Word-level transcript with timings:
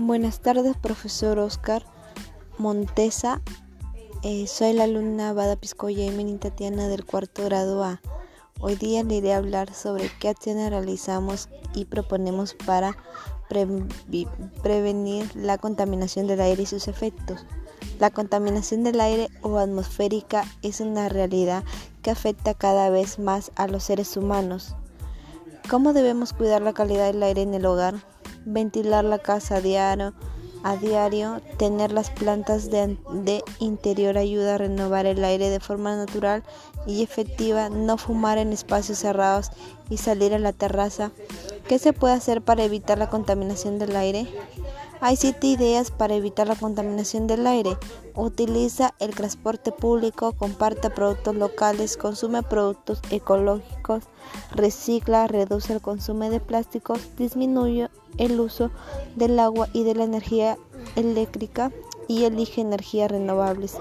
Buenas 0.00 0.38
tardes, 0.38 0.76
profesor 0.76 1.40
Oscar 1.40 1.82
Montesa. 2.56 3.42
Eh, 4.22 4.46
soy 4.46 4.72
la 4.72 4.84
alumna 4.84 5.32
Bada 5.32 5.56
Piscoya 5.56 6.06
y 6.06 6.34
Tatiana 6.36 6.86
del 6.86 7.04
cuarto 7.04 7.42
grado 7.42 7.82
A. 7.82 8.00
Hoy 8.60 8.76
día 8.76 9.02
le 9.02 9.16
iré 9.16 9.34
a 9.34 9.38
hablar 9.38 9.74
sobre 9.74 10.08
qué 10.20 10.28
acciones 10.28 10.70
realizamos 10.70 11.48
y 11.74 11.86
proponemos 11.86 12.54
para 12.54 12.96
prevenir 14.62 15.34
la 15.34 15.58
contaminación 15.58 16.28
del 16.28 16.42
aire 16.42 16.62
y 16.62 16.66
sus 16.66 16.86
efectos. 16.86 17.44
La 17.98 18.10
contaminación 18.10 18.84
del 18.84 19.00
aire 19.00 19.28
o 19.42 19.58
atmosférica 19.58 20.44
es 20.62 20.80
una 20.80 21.08
realidad 21.08 21.64
que 22.02 22.12
afecta 22.12 22.54
cada 22.54 22.88
vez 22.88 23.18
más 23.18 23.50
a 23.56 23.66
los 23.66 23.82
seres 23.82 24.16
humanos. 24.16 24.76
¿Cómo 25.68 25.92
debemos 25.92 26.32
cuidar 26.32 26.62
la 26.62 26.72
calidad 26.72 27.08
del 27.08 27.22
aire 27.24 27.42
en 27.42 27.54
el 27.54 27.66
hogar? 27.66 27.96
Ventilar 28.52 29.04
la 29.04 29.18
casa 29.18 29.56
a 29.56 29.60
diario, 29.60 30.14
a 30.64 30.76
diario 30.76 31.40
tener 31.56 31.92
las 31.92 32.10
plantas 32.10 32.70
de, 32.70 32.96
de, 33.12 33.42
interior 33.60 34.18
ayuda 34.18 34.54
a 34.54 34.58
renovar 34.58 35.06
el 35.06 35.22
aire 35.24 35.50
de 35.50 35.60
forma 35.60 35.96
natural 35.96 36.42
y 36.86 37.02
efectiva, 37.02 37.68
no 37.68 37.96
fumar 37.96 38.38
en 38.38 38.52
espacios 38.52 38.98
cerrados 38.98 39.50
y 39.88 39.98
salir 39.98 40.34
a 40.34 40.38
la 40.38 40.52
terraza. 40.52 41.10
¿Qué 41.68 41.78
se 41.78 41.92
puede 41.92 42.14
hacer 42.14 42.40
para 42.40 42.64
evitar 42.64 42.96
la 42.96 43.10
contaminación 43.10 43.78
del 43.78 43.94
aire? 43.94 44.26
Hay 45.00 45.16
siete 45.16 45.48
ideas 45.48 45.90
para 45.90 46.14
evitar 46.14 46.48
la 46.48 46.56
contaminación 46.56 47.26
del 47.26 47.46
aire. 47.46 47.76
Utiliza 48.14 48.94
el 49.00 49.14
transporte 49.14 49.70
público, 49.70 50.32
comparte 50.32 50.88
productos 50.88 51.34
locales, 51.34 51.98
consume 51.98 52.42
productos 52.42 53.02
ecológicos, 53.10 54.04
recicla, 54.50 55.26
reduce 55.26 55.74
el 55.74 55.82
consumo 55.82 56.30
de 56.30 56.40
plásticos, 56.40 57.00
disminuye 57.18 57.90
el 58.16 58.40
uso 58.40 58.70
del 59.14 59.38
agua 59.38 59.68
y 59.74 59.84
de 59.84 59.94
la 59.94 60.04
energía 60.04 60.56
eléctrica 60.96 61.70
y 62.08 62.24
elige 62.24 62.62
energías 62.62 63.10
renovables. 63.10 63.76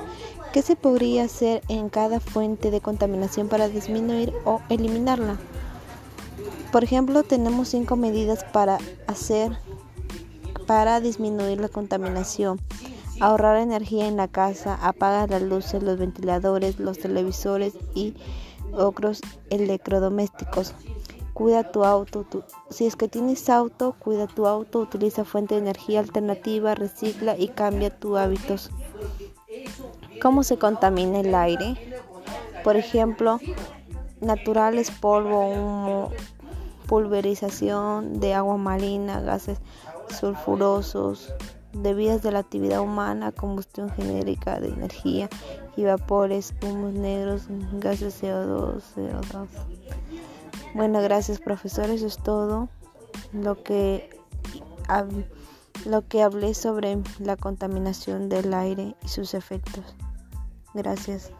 ¿Qué 0.52 0.62
se 0.62 0.76
podría 0.76 1.24
hacer 1.24 1.62
en 1.70 1.88
cada 1.88 2.20
fuente 2.20 2.70
de 2.70 2.82
contaminación 2.82 3.48
para 3.48 3.70
disminuir 3.70 4.34
o 4.44 4.60
eliminarla? 4.68 5.40
Por 6.72 6.84
ejemplo, 6.84 7.24
tenemos 7.24 7.70
cinco 7.70 7.96
medidas 7.96 8.44
para 8.44 8.78
hacer 9.08 9.58
para 10.68 11.00
disminuir 11.00 11.60
la 11.62 11.70
contaminación, 11.70 12.60
ahorrar 13.22 13.58
energía 13.58 14.08
en 14.08 14.18
la 14.18 14.28
casa, 14.28 14.76
apagar 14.76 15.32
las 15.32 15.42
luces, 15.42 15.82
los 15.82 15.98
ventiladores, 15.98 16.78
los 16.78 17.00
televisores 17.00 17.74
y 17.96 18.14
otros 18.74 19.22
electrodomésticos. 19.50 20.76
Cuida 21.34 21.72
tu 21.72 21.86
auto. 21.86 22.26
si 22.70 22.86
es 22.86 22.96
que 22.96 23.08
tienes 23.08 23.50
auto, 23.50 23.96
cuida 23.98 24.28
tu 24.28 24.46
auto, 24.48 24.80
utiliza 24.80 25.24
fuente 25.24 25.56
de 25.56 25.62
energía 25.62 26.00
alternativa, 26.00 26.76
recicla 26.76 27.38
y 27.38 27.48
cambia 27.48 27.92
tus 27.92 28.18
hábitos. 28.18 28.72
¿Cómo 30.22 30.44
se 30.44 30.58
contamina 30.58 31.20
el 31.20 31.34
aire? 31.34 31.76
Por 32.64 32.76
ejemplo, 32.76 33.40
naturales, 34.22 34.92
polvo, 34.92 35.48
humo, 35.48 36.12
pulverización 36.88 38.20
de 38.20 38.34
agua 38.34 38.58
marina, 38.58 39.22
gases 39.22 39.60
sulfurosos, 40.10 41.34
debidas 41.74 42.24
de 42.24 42.32
la 42.32 42.40
actividad 42.40 42.82
humana, 42.82 43.32
combustión 43.32 43.90
genérica 43.90 44.60
de 44.60 44.70
energía 44.70 45.30
y 45.76 45.84
vapores, 45.84 46.54
humos 46.64 46.94
negros, 46.94 47.44
gases 47.74 48.22
CO2, 48.22 48.82
CO2. 48.96 49.48
Bueno, 50.74 51.02
gracias 51.02 51.40
profesor, 51.40 51.90
eso 51.90 52.08
es 52.08 52.18
todo 52.18 52.70
lo 53.34 53.62
que 53.64 54.10
lo 55.86 56.08
que 56.08 56.24
hablé 56.24 56.54
sobre 56.54 56.98
la 57.20 57.36
contaminación 57.36 58.30
del 58.30 58.54
aire 58.54 58.96
y 59.04 59.08
sus 59.08 59.34
efectos. 59.34 59.96
Gracias. 60.74 61.32